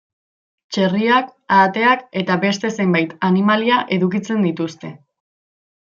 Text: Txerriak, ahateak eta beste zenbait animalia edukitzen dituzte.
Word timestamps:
Txerriak, 0.77 1.29
ahateak 1.57 2.03
eta 2.23 2.39
beste 2.47 2.73
zenbait 2.81 3.15
animalia 3.31 3.79
edukitzen 3.99 4.45
dituzte. 4.51 4.97